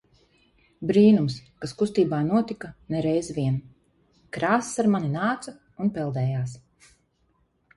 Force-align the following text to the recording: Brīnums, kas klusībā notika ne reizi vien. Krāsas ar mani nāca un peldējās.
Brīnums, 0.91 1.35
kas 1.65 1.73
klusībā 1.81 2.21
notika 2.29 2.71
ne 2.95 3.03
reizi 3.07 3.37
vien. 3.37 3.59
Krāsas 4.39 4.83
ar 4.85 4.91
mani 4.95 5.13
nāca 5.19 5.55
un 5.85 5.93
peldējās. 5.99 6.57